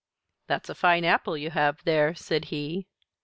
"That's 0.47 0.67
a 0.67 0.73
fine 0.73 1.05
apple 1.05 1.37
you 1.37 1.51
have 1.51 1.83
there," 1.83 2.15
said 2.15 2.45
he. 2.45 2.87